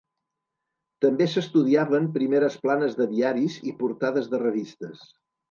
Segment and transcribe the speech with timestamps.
[1.05, 5.07] També s'estudiaven primeres planes de diaris i portades de revistes.